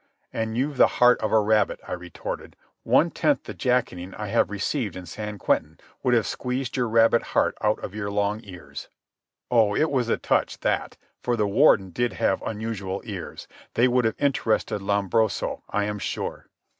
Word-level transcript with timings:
"And 0.33 0.57
you've 0.57 0.77
the 0.77 0.87
heart 0.97 1.21
of 1.21 1.31
a 1.31 1.39
rabbit," 1.39 1.79
I 1.87 1.91
retorted. 1.91 2.55
"One 2.81 3.11
tenth 3.11 3.43
the 3.43 3.53
jacketing 3.53 4.15
I 4.15 4.29
have 4.29 4.49
received 4.49 4.95
in 4.95 5.05
San 5.05 5.37
Quentin 5.37 5.77
would 6.01 6.15
have 6.15 6.25
squeezed 6.25 6.75
your 6.75 6.89
rabbit 6.89 7.21
heart 7.21 7.55
out 7.61 7.77
of 7.83 7.93
your 7.93 8.09
long 8.09 8.41
ears." 8.43 8.89
Oh, 9.51 9.75
it 9.75 9.91
was 9.91 10.09
a 10.09 10.17
touch, 10.17 10.61
that, 10.61 10.97
for 11.21 11.35
the 11.37 11.45
Warden 11.45 11.91
did 11.91 12.13
have 12.13 12.41
unusual 12.41 13.03
ears. 13.05 13.47
They 13.75 13.87
would 13.87 14.05
have 14.05 14.15
interested 14.17 14.81
Lombroso, 14.81 15.61
I 15.69 15.83
am 15.83 15.99
sure. 15.99 16.47